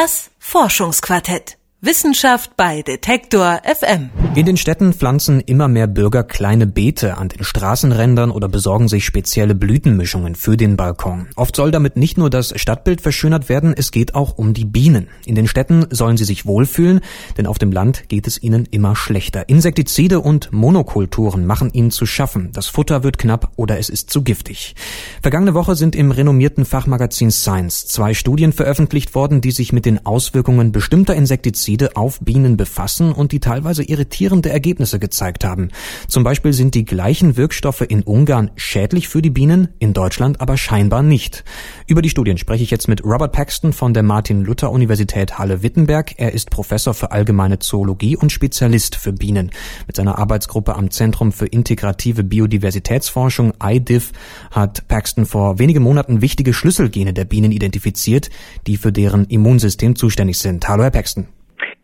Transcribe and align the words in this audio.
Das 0.00 0.30
Forschungsquartett. 0.38 1.57
Wissenschaft 1.80 2.56
bei 2.56 2.82
Detektor 2.82 3.60
FM. 3.62 4.10
In 4.34 4.46
den 4.46 4.56
Städten 4.56 4.92
pflanzen 4.92 5.40
immer 5.40 5.68
mehr 5.68 5.86
Bürger 5.86 6.24
kleine 6.24 6.66
Beete 6.66 7.16
an 7.16 7.28
den 7.28 7.44
Straßenrändern 7.44 8.32
oder 8.32 8.48
besorgen 8.48 8.88
sich 8.88 9.04
spezielle 9.04 9.54
Blütenmischungen 9.54 10.34
für 10.34 10.56
den 10.56 10.76
Balkon. 10.76 11.28
Oft 11.36 11.54
soll 11.54 11.70
damit 11.70 11.96
nicht 11.96 12.18
nur 12.18 12.30
das 12.30 12.52
Stadtbild 12.60 13.00
verschönert 13.00 13.48
werden, 13.48 13.74
es 13.76 13.92
geht 13.92 14.16
auch 14.16 14.38
um 14.38 14.54
die 14.54 14.64
Bienen. 14.64 15.06
In 15.24 15.36
den 15.36 15.46
Städten 15.46 15.86
sollen 15.90 16.16
sie 16.16 16.24
sich 16.24 16.46
wohlfühlen, 16.46 16.98
denn 17.36 17.46
auf 17.46 17.58
dem 17.58 17.70
Land 17.70 18.08
geht 18.08 18.26
es 18.26 18.42
ihnen 18.42 18.66
immer 18.72 18.96
schlechter. 18.96 19.48
Insektizide 19.48 20.18
und 20.18 20.52
Monokulturen 20.52 21.46
machen 21.46 21.70
ihnen 21.72 21.92
zu 21.92 22.06
schaffen. 22.06 22.50
Das 22.52 22.66
Futter 22.66 23.04
wird 23.04 23.18
knapp 23.18 23.52
oder 23.54 23.78
es 23.78 23.88
ist 23.88 24.10
zu 24.10 24.24
giftig. 24.24 24.74
Vergangene 25.22 25.54
Woche 25.54 25.76
sind 25.76 25.94
im 25.94 26.10
renommierten 26.10 26.64
Fachmagazin 26.64 27.30
Science 27.30 27.86
zwei 27.86 28.14
Studien 28.14 28.52
veröffentlicht 28.52 29.14
worden, 29.14 29.40
die 29.40 29.52
sich 29.52 29.72
mit 29.72 29.86
den 29.86 30.04
Auswirkungen 30.04 30.72
bestimmter 30.72 31.14
Insektizide 31.14 31.67
Pestizide 31.68 31.96
auf 31.96 32.20
Bienen 32.20 32.56
befassen 32.56 33.12
und 33.12 33.32
die 33.32 33.40
teilweise 33.40 33.82
irritierende 33.82 34.48
Ergebnisse 34.48 34.98
gezeigt 34.98 35.44
haben. 35.44 35.68
Zum 36.06 36.24
Beispiel 36.24 36.54
sind 36.54 36.74
die 36.74 36.86
gleichen 36.86 37.36
Wirkstoffe 37.36 37.82
in 37.82 38.02
Ungarn 38.02 38.50
schädlich 38.56 39.08
für 39.08 39.20
die 39.20 39.28
Bienen, 39.28 39.68
in 39.78 39.92
Deutschland 39.92 40.40
aber 40.40 40.56
scheinbar 40.56 41.02
nicht. 41.02 41.44
Über 41.86 42.00
die 42.00 42.08
Studien 42.08 42.38
spreche 42.38 42.64
ich 42.64 42.70
jetzt 42.70 42.88
mit 42.88 43.04
Robert 43.04 43.32
Paxton 43.32 43.74
von 43.74 43.92
der 43.92 44.02
Martin-Luther-Universität 44.02 45.38
Halle-Wittenberg. 45.38 46.14
Er 46.16 46.32
ist 46.32 46.50
Professor 46.50 46.94
für 46.94 47.10
allgemeine 47.10 47.58
Zoologie 47.58 48.16
und 48.16 48.32
Spezialist 48.32 48.96
für 48.96 49.12
Bienen. 49.12 49.50
Mit 49.86 49.96
seiner 49.96 50.18
Arbeitsgruppe 50.18 50.74
am 50.74 50.90
Zentrum 50.90 51.32
für 51.32 51.46
integrative 51.46 52.24
Biodiversitätsforschung 52.24 53.52
IDIF 53.62 54.12
hat 54.50 54.88
Paxton 54.88 55.26
vor 55.26 55.58
wenigen 55.58 55.82
Monaten 55.82 56.22
wichtige 56.22 56.54
Schlüsselgene 56.54 57.12
der 57.12 57.26
Bienen 57.26 57.52
identifiziert, 57.52 58.30
die 58.66 58.78
für 58.78 58.92
deren 58.92 59.26
Immunsystem 59.26 59.96
zuständig 59.96 60.38
sind. 60.38 60.66
Hallo, 60.66 60.84
Herr 60.84 60.90
Paxton. 60.90 61.28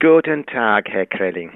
Guten 0.01 0.45
Tag, 0.47 0.89
Herr 0.89 1.07
Krelling. 1.07 1.51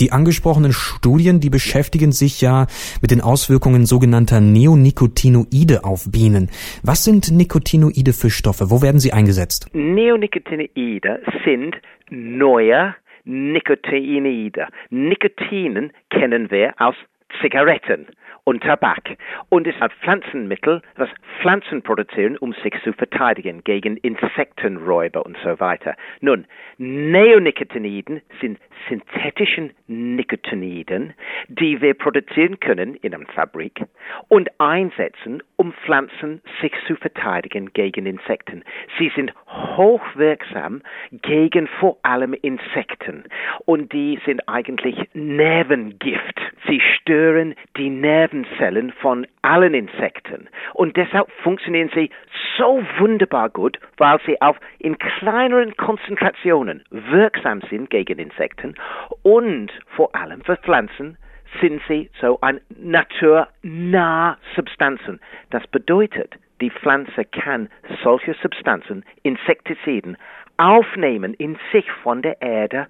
Die 0.00 0.10
angesprochenen 0.12 0.72
Studien, 0.72 1.40
die 1.40 1.50
beschäftigen 1.50 2.12
sich 2.12 2.40
ja 2.40 2.66
mit 3.00 3.10
den 3.10 3.20
Auswirkungen 3.20 3.86
sogenannter 3.86 4.40
Neonicotinoide 4.40 5.84
auf 5.84 6.10
Bienen. 6.10 6.50
Was 6.82 7.04
sind 7.04 7.30
Nicotinoide 7.30 8.12
für 8.12 8.30
Stoffe? 8.30 8.70
Wo 8.70 8.82
werden 8.82 9.00
sie 9.00 9.12
eingesetzt? 9.12 9.68
Neonicotinoide 9.72 11.22
sind 11.44 11.76
neue 12.10 12.94
Nicotinoide. 13.24 14.68
Nicotinen 14.90 15.92
kennen 16.10 16.50
wir 16.50 16.74
aus 16.78 16.96
Zigaretten 17.40 18.06
und 18.44 18.62
Tabak. 18.62 19.16
Und 19.48 19.66
es 19.66 19.80
ein 19.80 19.90
Pflanzenmittel, 20.02 20.82
das 20.96 21.08
Pflanzen 21.40 21.82
produzieren, 21.82 22.36
um 22.38 22.52
sich 22.54 22.74
zu 22.82 22.92
verteidigen 22.92 23.62
gegen 23.64 23.96
Insektenräuber 23.98 25.24
und 25.24 25.36
so 25.44 25.58
weiter. 25.60 25.94
Nun, 26.20 26.46
Neonicotinoiden 26.78 28.22
sind 28.40 28.58
synthetischen 28.88 29.72
Nicotinoiden, 29.86 31.14
die 31.48 31.80
wir 31.80 31.94
produzieren 31.94 32.58
können 32.60 32.94
in 32.96 33.14
einer 33.14 33.26
Fabrik 33.26 33.84
und 34.28 34.48
einsetzen, 34.58 35.42
um 35.56 35.72
Pflanzen 35.72 36.42
sich 36.60 36.72
zu 36.86 36.96
verteidigen 36.96 37.72
gegen 37.72 38.06
Insekten. 38.06 38.64
Sie 38.98 39.12
sind 39.14 39.32
hochwirksam 39.48 40.82
gegen 41.22 41.68
vor 41.78 41.98
allem 42.02 42.34
Insekten 42.34 43.24
und 43.64 43.92
die 43.92 44.18
sind 44.24 44.48
eigentlich 44.48 44.96
Nervengift. 45.14 46.40
Sie 46.66 46.80
stören 46.80 47.54
die 47.76 47.90
Nervenzellen 48.32 48.92
von 48.92 49.26
allen 49.42 49.74
Insekten 49.74 50.48
und 50.74 50.96
deshalb 50.96 51.30
funktionieren 51.42 51.90
sie 51.94 52.10
so 52.56 52.82
wunderbar 52.98 53.50
gut, 53.50 53.78
weil 53.98 54.18
sie 54.26 54.40
auch 54.40 54.56
in 54.78 54.98
kleineren 54.98 55.76
Konzentrationen 55.76 56.82
wirksam 56.90 57.60
sind 57.68 57.90
gegen 57.90 58.18
Insekten 58.18 58.74
und 59.22 59.70
vor 59.96 60.14
allem 60.14 60.42
für 60.42 60.56
Pflanzen 60.56 61.18
sind 61.60 61.82
sie 61.86 62.10
so 62.20 62.38
ein 62.40 62.60
naturnah 62.70 64.38
Substanzen. 64.56 65.20
Das 65.50 65.66
bedeutet, 65.66 66.34
die 66.62 66.70
Pflanze 66.70 67.26
kann 67.26 67.68
solche 68.02 68.34
Substanzen, 68.34 69.04
Insektiziden, 69.22 70.16
aufnehmen 70.56 71.34
in 71.34 71.58
sich 71.72 71.90
von 72.02 72.22
der 72.22 72.40
Erde 72.40 72.86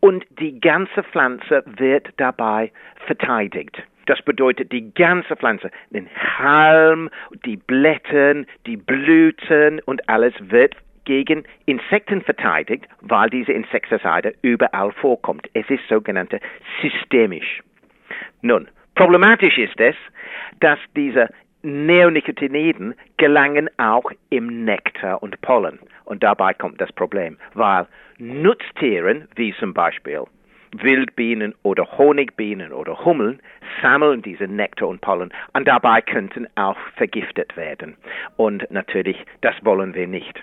und 0.00 0.26
die 0.40 0.60
ganze 0.60 1.02
Pflanze 1.02 1.62
wird 1.78 2.08
dabei 2.18 2.72
verteidigt. 3.06 3.82
Das 4.06 4.20
bedeutet, 4.22 4.72
die 4.72 4.92
ganze 4.94 5.36
Pflanze, 5.36 5.70
den 5.90 6.08
Halm, 6.38 7.10
die 7.44 7.56
Blätter, 7.56 8.44
die 8.66 8.76
Blüten 8.76 9.80
und 9.80 10.08
alles 10.08 10.34
wird 10.40 10.74
gegen 11.04 11.44
Insekten 11.66 12.22
verteidigt, 12.22 12.86
weil 13.00 13.30
diese 13.30 13.52
Insektizide 13.52 14.34
überall 14.42 14.92
vorkommt. 14.92 15.48
Es 15.54 15.68
ist 15.68 15.86
sogenannte 15.88 16.40
systemisch. 16.80 17.60
Nun, 18.40 18.68
problematisch 18.94 19.58
ist 19.58 19.80
es, 19.80 19.96
dass 20.60 20.78
diese 20.96 21.28
Neonicotinoiden 21.62 22.94
gelangen 23.16 23.68
auch 23.78 24.10
im 24.30 24.64
Nektar 24.64 25.22
und 25.22 25.40
Pollen. 25.42 25.78
Und 26.04 26.22
dabei 26.22 26.54
kommt 26.54 26.80
das 26.80 26.92
Problem, 26.92 27.38
weil 27.54 27.86
Nutztieren, 28.18 29.28
wie 29.36 29.54
zum 29.58 29.72
Beispiel 29.72 30.22
Wildbienen 30.72 31.54
oder 31.62 31.98
Honigbienen 31.98 32.72
oder 32.72 33.04
Hummeln 33.04 33.40
sammeln 33.82 34.22
diese 34.22 34.44
Nektar 34.44 34.88
und 34.88 35.00
Pollen 35.00 35.32
und 35.52 35.68
dabei 35.68 36.00
könnten 36.00 36.46
auch 36.56 36.76
vergiftet 36.96 37.56
werden. 37.56 37.96
Und 38.36 38.70
natürlich, 38.70 39.16
das 39.40 39.54
wollen 39.62 39.94
wir 39.94 40.06
nicht. 40.06 40.42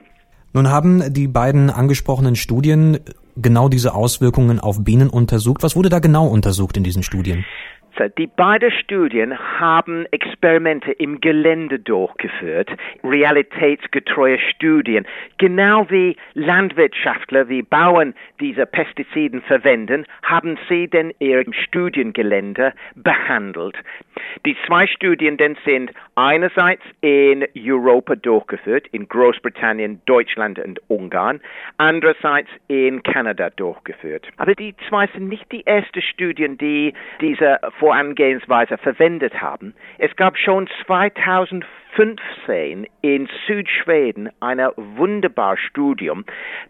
Nun 0.54 0.70
haben 0.70 1.14
die 1.14 1.28
beiden 1.28 1.70
angesprochenen 1.70 2.36
Studien 2.36 3.00
genau 3.36 3.70
diese 3.70 3.94
Auswirkungen 3.94 4.60
auf 4.60 4.84
Bienen 4.84 5.10
untersucht. 5.10 5.62
Was 5.62 5.76
wurde 5.76 5.90
da 5.90 6.00
genau 6.00 6.28
untersucht 6.28 6.76
in 6.78 6.84
diesen 6.84 7.04
Studien? 7.04 7.46
Die 8.08 8.28
beiden 8.28 8.72
Studien 8.72 9.38
haben 9.60 10.06
Experimente 10.12 10.92
im 10.94 11.20
Gelände 11.20 11.80
durchgeführt, 11.80 12.70
realitätsgetreue 13.04 14.40
Studien, 14.40 15.06
genau 15.38 15.90
wie 15.90 16.16
Landwirtschaftler, 16.34 17.50
wie 17.50 17.62
Bauern 17.62 18.14
diese 18.40 18.66
Pestiziden 18.66 19.42
verwenden, 19.42 20.06
haben 20.24 20.58
sie 20.70 20.88
denn 20.88 21.14
ihr 21.20 21.44
Studiengelände 21.52 22.74
behandelt. 22.96 23.76
Die 24.46 24.56
zwei 24.66 24.88
Studien 24.88 25.38
denn 25.38 25.58
sind 25.66 25.92
einerseits 26.16 26.84
in 27.02 27.46
Europa 27.58 28.16
durchgeführt, 28.16 28.88
in 28.92 29.08
Großbritannien, 29.08 30.02
Deutschland 30.06 30.60
und 30.60 30.80
Ungarn, 30.88 31.42
andererseits 31.78 32.50
in 32.68 33.04
Kanada 33.04 33.50
durchgeführt. 33.50 34.28
Aber 34.38 34.56
die 34.56 34.76
zwei 34.88 35.08
sind 35.08 35.28
nicht 35.28 35.52
die 35.52 35.66
ersten 35.66 36.02
Studien, 36.02 36.58
die 36.58 36.94
diese 37.20 37.60
Vorangehensweise 37.90 38.78
verwendet 38.78 39.42
haben. 39.42 39.74
Es 39.98 40.16
gab 40.16 40.38
schon 40.38 40.70
2015 40.86 42.86
in 43.02 43.28
Südschweden 43.48 44.30
ein 44.42 44.60
wunderbar 44.76 45.58
Studium, 45.58 46.24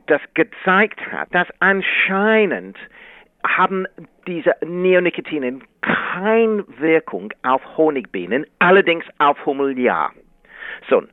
das 0.07 0.21
gezeigt 0.33 1.01
hat, 1.11 1.27
dass 1.35 1.49
anscheinend 1.59 2.77
haben 3.45 3.85
diese 4.27 4.55
Neonicotinen 4.65 5.61
keine 5.81 6.63
Wirkung 6.79 7.33
auf 7.43 7.63
Honigbienen, 7.75 8.45
allerdings 8.59 9.03
auf 9.17 9.45
Hummel 9.45 9.77
ja. 9.77 10.11
So, 10.89 11.03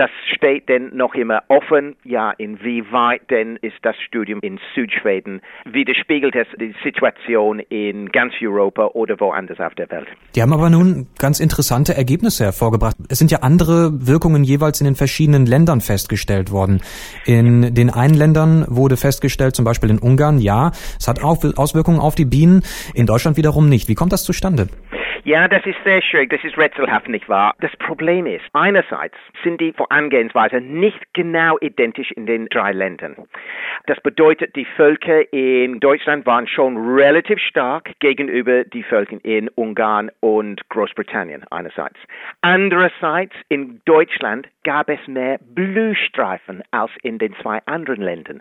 das 0.00 0.08
steht 0.34 0.70
denn 0.70 0.96
noch 0.96 1.14
immer 1.14 1.42
offen, 1.48 1.94
ja, 2.04 2.30
inwieweit 2.38 3.30
denn 3.30 3.56
ist 3.56 3.76
das 3.82 3.94
Studium 4.06 4.40
in 4.40 4.58
Südschweden, 4.74 5.42
widerspiegelt 5.66 6.34
es 6.34 6.46
die 6.58 6.74
Situation 6.82 7.58
in 7.68 8.08
ganz 8.08 8.32
Europa 8.40 8.86
oder 8.94 9.20
woanders 9.20 9.60
auf 9.60 9.74
der 9.74 9.90
Welt. 9.90 10.08
Die 10.34 10.40
haben 10.40 10.54
aber 10.54 10.70
nun 10.70 11.08
ganz 11.18 11.38
interessante 11.38 11.94
Ergebnisse 11.94 12.44
hervorgebracht. 12.44 12.96
Es 13.10 13.18
sind 13.18 13.30
ja 13.30 13.40
andere 13.42 13.90
Wirkungen 14.06 14.42
jeweils 14.42 14.80
in 14.80 14.86
den 14.86 14.94
verschiedenen 14.94 15.44
Ländern 15.44 15.82
festgestellt 15.82 16.50
worden. 16.50 16.80
In 17.26 17.74
den 17.74 17.90
einen 17.90 18.14
Ländern 18.14 18.64
wurde 18.68 18.96
festgestellt, 18.96 19.54
zum 19.54 19.66
Beispiel 19.66 19.90
in 19.90 19.98
Ungarn, 19.98 20.38
ja, 20.38 20.70
es 20.98 21.08
hat 21.08 21.22
auch 21.22 21.44
Auswirkungen 21.56 22.00
auf 22.00 22.14
die 22.14 22.24
Bienen, 22.24 22.62
in 22.94 23.04
Deutschland 23.04 23.36
wiederum 23.36 23.68
nicht. 23.68 23.86
Wie 23.88 23.94
kommt 23.94 24.14
das 24.14 24.24
zustande? 24.24 24.68
Ja, 25.24 25.48
das 25.48 25.66
ist 25.66 25.76
sehr 25.84 26.00
schwierig, 26.00 26.30
das 26.30 26.42
ist 26.44 26.56
rätselhaft, 26.56 27.06
nicht 27.08 27.28
wahr? 27.28 27.54
Das 27.60 27.70
Problem 27.76 28.24
ist, 28.24 28.44
einerseits 28.54 29.16
sind 29.44 29.60
die 29.60 29.72
Vorangehensweisen 29.72 30.80
nicht 30.80 30.98
genau 31.12 31.58
identisch 31.60 32.10
in 32.12 32.24
den 32.24 32.46
drei 32.46 32.72
Ländern. 32.72 33.16
Das 33.86 34.00
bedeutet, 34.00 34.56
die 34.56 34.64
Völker 34.64 35.30
in 35.30 35.78
Deutschland 35.78 36.24
waren 36.24 36.46
schon 36.46 36.94
relativ 36.94 37.38
stark 37.38 37.90
gegenüber 37.98 38.64
die 38.64 38.82
Völker 38.82 39.18
in 39.22 39.50
Ungarn 39.50 40.10
und 40.20 40.66
Großbritannien 40.70 41.44
einerseits. 41.50 41.98
Andererseits 42.40 43.34
in 43.48 43.82
Deutschland 43.84 44.48
gab 44.64 44.88
es 44.88 45.06
mehr 45.06 45.38
Blühstreifen 45.54 46.62
als 46.70 46.92
in 47.02 47.18
den 47.18 47.34
zwei 47.42 47.60
anderen 47.66 48.00
Ländern. 48.00 48.40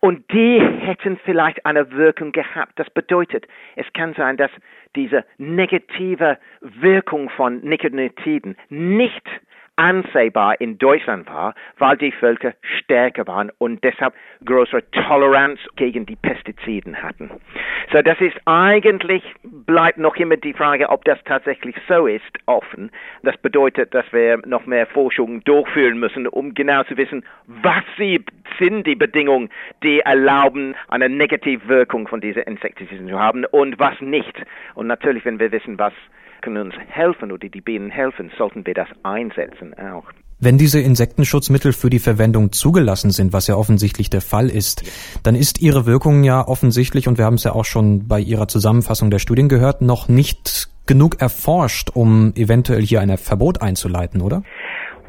Und 0.00 0.30
die 0.32 0.60
hätten 0.60 1.18
vielleicht 1.24 1.66
eine 1.66 1.90
Wirkung 1.92 2.32
gehabt. 2.32 2.72
Das 2.76 2.88
bedeutet, 2.90 3.46
es 3.76 3.86
kann 3.92 4.14
sein, 4.14 4.36
dass 4.36 4.50
diese 4.94 5.24
negative 5.36 5.97
Wirkung 6.60 7.30
von 7.30 7.60
Nicotinoiden. 7.60 8.56
Nicht 8.68 9.26
ansehbar 9.78 10.60
in 10.60 10.76
Deutschland 10.76 11.28
war, 11.28 11.54
weil 11.78 11.96
die 11.96 12.12
Völker 12.12 12.52
stärker 12.78 13.26
waren 13.26 13.50
und 13.58 13.82
deshalb 13.84 14.12
größere 14.44 14.82
Toleranz 14.90 15.60
gegen 15.76 16.04
die 16.04 16.16
Pestiziden 16.16 17.00
hatten. 17.02 17.30
So, 17.92 18.02
das 18.02 18.20
ist 18.20 18.36
eigentlich, 18.44 19.22
bleibt 19.42 19.98
noch 19.98 20.16
immer 20.16 20.36
die 20.36 20.52
Frage, 20.52 20.88
ob 20.90 21.04
das 21.04 21.18
tatsächlich 21.24 21.76
so 21.88 22.06
ist, 22.06 22.22
offen. 22.46 22.90
Das 23.22 23.36
bedeutet, 23.38 23.94
dass 23.94 24.04
wir 24.12 24.38
noch 24.46 24.66
mehr 24.66 24.86
Forschung 24.86 25.42
durchführen 25.44 25.98
müssen, 25.98 26.26
um 26.26 26.54
genau 26.54 26.82
zu 26.82 26.96
wissen, 26.96 27.24
was 27.46 27.84
sie 27.96 28.24
sind, 28.58 28.86
die 28.86 28.96
Bedingungen, 28.96 29.48
die 29.82 30.00
erlauben, 30.00 30.74
eine 30.88 31.08
Negativwirkung 31.08 32.08
von 32.08 32.20
diesen 32.20 32.42
Insektiziden 32.42 33.08
zu 33.08 33.18
haben 33.18 33.44
und 33.46 33.78
was 33.78 34.00
nicht. 34.00 34.34
Und 34.74 34.88
natürlich, 34.88 35.24
wenn 35.24 35.38
wir 35.38 35.52
wissen, 35.52 35.78
was 35.78 35.92
können 36.42 36.66
uns 36.66 36.74
helfen 36.88 37.32
oder 37.32 37.48
die 37.48 37.60
Bienen 37.60 37.90
helfen, 37.90 38.30
sollten 38.36 38.66
wir 38.66 38.74
das 38.74 38.88
einsetzen 39.02 39.74
auch. 39.74 40.04
Wenn 40.40 40.56
diese 40.56 40.80
Insektenschutzmittel 40.80 41.72
für 41.72 41.90
die 41.90 41.98
Verwendung 41.98 42.52
zugelassen 42.52 43.10
sind, 43.10 43.32
was 43.32 43.48
ja 43.48 43.56
offensichtlich 43.56 44.08
der 44.08 44.20
Fall 44.20 44.48
ist, 44.48 44.84
dann 45.24 45.34
ist 45.34 45.60
ihre 45.60 45.84
Wirkung 45.84 46.22
ja 46.22 46.46
offensichtlich, 46.46 47.08
und 47.08 47.18
wir 47.18 47.24
haben 47.24 47.34
es 47.34 47.44
ja 47.44 47.52
auch 47.52 47.64
schon 47.64 48.06
bei 48.06 48.20
Ihrer 48.20 48.46
Zusammenfassung 48.46 49.10
der 49.10 49.18
Studien 49.18 49.48
gehört, 49.48 49.82
noch 49.82 50.08
nicht 50.08 50.68
genug 50.86 51.20
erforscht, 51.20 51.90
um 51.92 52.32
eventuell 52.36 52.82
hier 52.82 53.00
ein 53.00 53.16
Verbot 53.18 53.62
einzuleiten, 53.62 54.20
oder? 54.20 54.42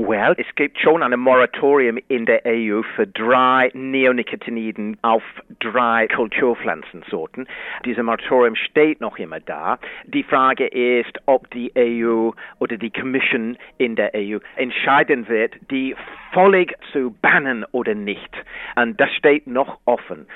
Well, 0.01 0.34
es 0.38 0.48
gibt 0.56 0.80
schon 0.80 1.04
ein 1.04 1.19
Moratorium 1.19 2.00
in 2.07 2.25
der 2.25 2.42
EU 2.46 2.84
für 2.96 3.06
drei 3.06 3.69
Neonicotinoiden 3.74 4.98
auf 5.01 5.22
drei 5.60 6.07
Kulturpflanzensorten. 6.07 7.50
Dieses 7.84 8.01
Moratorium 8.01 8.56
steht 8.56 9.01
noch 9.01 9.18
immer 9.18 9.42
da. 9.42 9.78
Die 10.06 10.24
Frage 10.24 10.68
ist, 10.68 11.19
ob 11.25 11.51
die 11.51 11.74
EU 11.75 12.31
oder 12.60 12.78
die 12.78 12.92
Commission 12.92 13.57
in 13.78 13.98
der 13.98 14.12
EU 14.16 14.38
entscheiden 14.56 15.28
wird, 15.28 15.56
die 15.69 15.94
völlig 16.31 16.78
zu 16.94 17.13
bannen 17.22 17.66
oder 17.74 17.94
nicht. 17.94 18.31
Und 18.78 19.02
das 19.02 19.13
steht 19.16 19.48
noch 19.48 19.80
offen. 19.84 20.28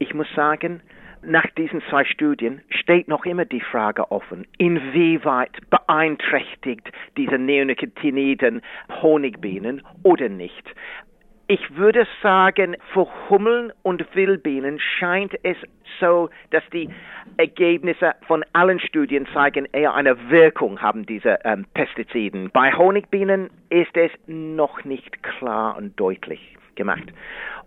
Ich 0.00 0.14
muss 0.14 0.26
sagen, 0.34 0.82
nach 1.24 1.46
diesen 1.56 1.82
zwei 1.88 2.04
Studien 2.04 2.62
steht 2.70 3.08
noch 3.08 3.24
immer 3.24 3.44
die 3.44 3.60
Frage 3.60 4.10
offen, 4.10 4.46
inwieweit 4.58 5.52
beeinträchtigt 5.70 6.90
diese 7.16 7.38
Neonicotinoiden 7.38 8.62
Honigbienen 9.00 9.82
oder 10.02 10.28
nicht. 10.28 10.64
Ich 11.48 11.76
würde 11.76 12.06
sagen, 12.22 12.76
für 12.92 13.06
Hummeln 13.28 13.72
und 13.82 14.14
Wildbienen 14.14 14.78
scheint 14.78 15.34
es 15.42 15.56
so, 16.00 16.30
dass 16.50 16.62
die 16.72 16.88
Ergebnisse 17.36 18.14
von 18.26 18.44
allen 18.52 18.80
Studien 18.80 19.26
zeigen, 19.34 19.66
eher 19.72 19.94
eine 19.94 20.30
Wirkung 20.30 20.80
haben 20.80 21.04
diese 21.04 21.40
ähm, 21.44 21.66
Pestiziden. 21.74 22.50
Bei 22.52 22.72
Honigbienen 22.72 23.50
ist 23.68 23.96
es 23.96 24.10
noch 24.26 24.84
nicht 24.84 25.22
klar 25.22 25.76
und 25.76 25.98
deutlich 25.98 26.56
gemacht 26.76 27.12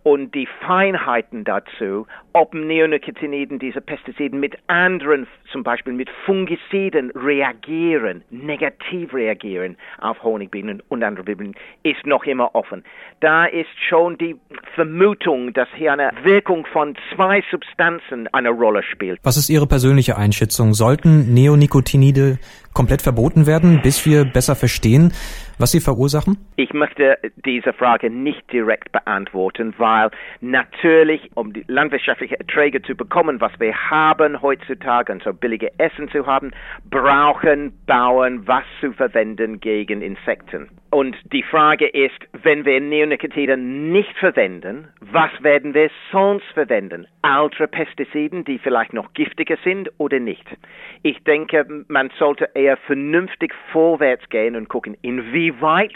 und 0.06 0.36
die 0.36 0.48
Feinheiten 0.62 1.46
dazu, 1.46 2.06
ob 2.32 2.54
Neonicotinoiden, 2.54 3.58
diese 3.58 3.82
Pestiziden 3.82 4.40
mit 4.40 4.56
anderen, 4.68 5.26
zum 5.52 5.64
Beispiel 5.64 5.94
mit 5.94 6.12
Fungiziden 6.28 7.10
reagieren, 7.16 8.24
negativ 8.30 9.16
reagieren 9.16 9.78
auf 10.00 10.22
Honigbienen 10.22 10.84
und 10.90 11.04
andere 11.04 11.36
Bienen, 11.36 11.56
ist 11.82 12.06
noch 12.06 12.26
immer 12.26 12.54
offen. 12.54 12.84
Da 13.20 13.46
ist 13.46 13.70
schon 13.90 14.16
die 14.20 14.36
Vermutung, 14.76 15.54
dass 15.54 15.68
hier 15.76 15.94
eine 15.94 16.12
Wirkung 16.22 16.68
von 16.72 16.96
zwei 17.16 17.44
Substanzen 17.50 18.28
eine 18.32 18.50
Rolle 18.50 18.84
spielt. 18.84 19.20
Was 19.24 19.38
ist 19.38 19.50
Ihre 19.50 19.66
persönliche 19.66 20.18
Einschätzung? 20.18 20.76
Sollten 20.76 21.34
Neonicotinoide 21.34 22.38
komplett 22.76 23.02
verboten 23.02 23.48
werden, 23.48 23.82
bis 23.82 24.06
wir 24.06 24.26
besser 24.26 24.56
verstehen, 24.56 25.14
was 25.58 25.72
sie 25.72 25.80
verursachen? 25.80 26.38
Ich 26.58 26.74
möchte 26.74 27.18
diese 27.46 27.72
Frage 27.72 28.10
nicht 28.10 28.52
direkt 28.52 28.92
beantworten, 28.92 29.74
weil 29.78 30.12
natürlich, 30.42 31.32
um 31.36 31.54
die 31.54 31.64
landwirtschaftlichen 31.68 32.36
Erträge 32.36 32.82
zu 32.82 32.94
bekommen, 32.94 33.40
was 33.40 33.54
wir 33.60 33.74
haben 33.90 34.42
heutzutage 34.42 35.14
und 35.14 35.24
so 35.24 35.34
billige 35.34 35.72
Essen 35.80 36.10
zu 36.10 36.26
haben, 36.26 36.52
brauchen 36.90 37.74
Bauern 37.88 38.46
was 38.46 38.66
zu 38.82 38.92
verwenden 38.92 39.62
gegen 39.62 40.02
Insekten. 40.02 40.70
Und 40.92 41.16
die 41.34 41.44
Frage 41.44 41.88
ist, 41.88 42.20
wenn 42.44 42.64
wir 42.66 42.80
Neonicotide 42.80 43.58
nicht 43.58 44.18
verwenden, 44.18 44.88
was 45.02 45.32
werden 45.42 45.74
wir 45.74 45.90
sonst 46.12 46.46
verwenden? 46.54 47.08
Alte 47.22 47.68
Pestiziden, 47.68 48.46
die 48.46 48.60
vielleicht 48.60 48.94
noch 48.94 49.14
giftiger 49.14 49.58
sind 49.64 49.90
oder 49.98 50.20
nicht? 50.20 50.46
Ich 51.04 51.24
denke, 51.24 51.66
man 51.88 52.12
sollte 52.18 52.50
eher 52.54 52.65
vernünftig 52.74 53.54
vorwärts 53.72 54.28
gehen 54.30 54.56
und 54.56 54.70
gucken, 54.70 54.98
inwieweit 55.02 55.96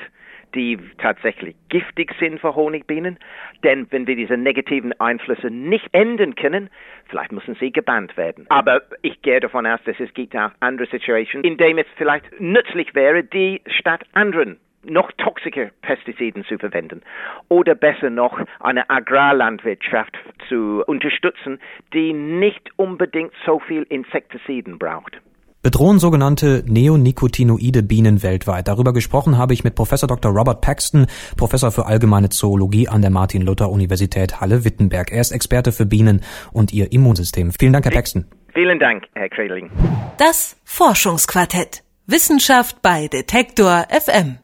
die 0.55 0.79
tatsächlich 0.97 1.55
giftig 1.69 2.13
sind 2.19 2.39
für 2.39 2.55
Honigbienen. 2.55 3.17
Denn 3.63 3.87
wenn 3.91 4.07
wir 4.07 4.15
diese 4.15 4.37
negativen 4.37 4.99
Einflüsse 4.99 5.49
nicht 5.49 5.87
enden 5.91 6.35
können, 6.35 6.69
vielleicht 7.07 7.31
müssen 7.31 7.55
sie 7.55 7.71
gebannt 7.71 8.17
werden. 8.17 8.45
Aber 8.49 8.81
ich 9.01 9.21
gehe 9.21 9.39
davon 9.39 9.65
aus, 9.65 9.79
dass 9.85 9.99
es 9.99 10.13
gibt 10.13 10.35
auch 10.35 10.51
andere 10.59 10.87
Situationen, 10.87 11.43
in 11.43 11.57
denen 11.57 11.79
es 11.79 11.87
vielleicht 11.97 12.25
nützlich 12.39 12.95
wäre, 12.95 13.23
die 13.23 13.61
statt 13.67 14.03
anderen 14.13 14.59
noch 14.83 15.11
toxische 15.17 15.71
Pestiziden 15.81 16.45
zu 16.45 16.57
verwenden 16.57 17.01
oder 17.49 17.75
besser 17.75 18.09
noch 18.09 18.39
eine 18.61 18.89
Agrarlandwirtschaft 18.89 20.17
zu 20.47 20.83
unterstützen, 20.87 21.59
die 21.93 22.13
nicht 22.13 22.71
unbedingt 22.77 23.33
so 23.45 23.59
viel 23.59 23.83
Insektiziden 23.89 24.79
braucht 24.79 25.19
bedrohen 25.61 25.99
sogenannte 25.99 26.63
Neonicotinoide 26.67 27.83
Bienen 27.83 28.23
weltweit. 28.23 28.67
Darüber 28.67 28.93
gesprochen 28.93 29.37
habe 29.37 29.53
ich 29.53 29.63
mit 29.63 29.75
Professor 29.75 30.07
Dr. 30.07 30.31
Robert 30.31 30.61
Paxton, 30.61 31.07
Professor 31.37 31.71
für 31.71 31.85
allgemeine 31.85 32.29
Zoologie 32.29 32.87
an 32.87 33.01
der 33.01 33.11
Martin-Luther-Universität 33.11 34.41
Halle-Wittenberg. 34.41 35.11
Er 35.11 35.21
ist 35.21 35.31
Experte 35.31 35.71
für 35.71 35.85
Bienen 35.85 36.21
und 36.51 36.73
ihr 36.73 36.91
Immunsystem. 36.91 37.51
Vielen 37.51 37.73
Dank, 37.73 37.85
Herr 37.85 37.91
Paxton. 37.91 38.25
Vielen 38.53 38.79
Dank, 38.79 39.03
Herr 39.13 39.29
Kreling. 39.29 39.69
Das 40.17 40.57
Forschungsquartett. 40.63 41.83
Wissenschaft 42.07 42.81
bei 42.81 43.07
Detektor 43.07 43.85
FM. 43.89 44.39